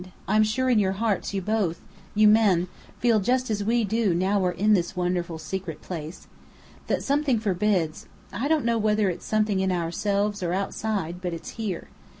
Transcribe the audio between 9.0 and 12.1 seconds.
it's something in ourselves or outside, but it's here.